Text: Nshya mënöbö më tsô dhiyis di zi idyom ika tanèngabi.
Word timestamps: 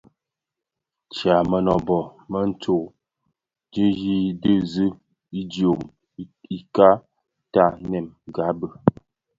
Nshya 1.09 1.35
mënöbö 1.49 1.97
më 2.31 2.39
tsô 2.61 2.77
dhiyis 3.71 4.03
di 4.41 4.53
zi 4.71 4.87
idyom 5.39 5.81
ika 6.57 6.89
tanèngabi. 7.53 8.67